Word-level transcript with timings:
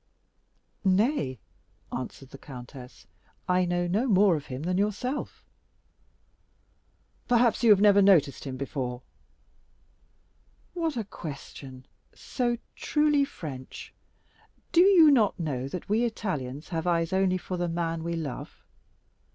"Nay," 0.83 1.37
answered 1.95 2.31
the 2.31 2.39
countess, 2.39 3.05
"I 3.47 3.65
know 3.65 3.85
no 3.85 4.07
more 4.07 4.35
of 4.35 4.47
him 4.47 4.63
than 4.63 4.79
yourself." 4.79 5.45
"Perhaps 7.27 7.61
you 7.61 7.69
never 7.75 8.01
before 8.01 8.15
noticed 8.15 8.43
him?" 8.45 8.57
"What 10.73 10.97
a 10.97 11.03
question—so 11.03 12.57
truly 12.75 13.25
French! 13.25 13.93
Do 14.71 14.81
you 14.81 15.11
not 15.11 15.39
know 15.39 15.67
that 15.67 15.87
we 15.87 16.03
Italians 16.03 16.69
have 16.69 16.87
eyes 16.87 17.13
only 17.13 17.37
for 17.37 17.57
the 17.57 17.69
man 17.69 18.03
we 18.03 18.15
love?" 18.15 18.63